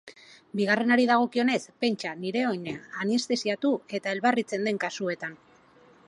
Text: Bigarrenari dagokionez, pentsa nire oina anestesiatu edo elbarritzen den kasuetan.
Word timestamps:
Bigarrenari 0.59 1.03
dagokionez, 1.09 1.59
pentsa 1.83 2.13
nire 2.23 2.41
oina 2.53 2.73
anestesiatu 3.05 3.73
edo 3.99 4.13
elbarritzen 4.13 4.69
den 4.69 4.81
kasuetan. 4.85 5.37